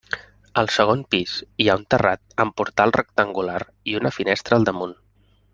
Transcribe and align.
Al 0.61 0.69
segon 0.75 1.03
pis 1.15 1.33
hi 1.43 1.67
ha 1.67 1.75
un 1.81 1.85
terrat 1.95 2.23
amb 2.45 2.57
portal 2.63 2.97
rectangular 2.97 3.63
i 3.93 3.97
una 4.03 4.17
finestra 4.21 4.59
al 4.61 4.71
damunt. 4.71 5.01